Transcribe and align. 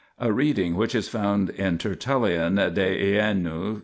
},a 0.19 0.33
reading 0.33 0.73
which 0.75 0.95
is 0.95 1.07
found 1.07 1.51
in 1.51 1.77
Tert. 1.77 1.99
de 1.99 3.13
Jeiun. 3.13 3.79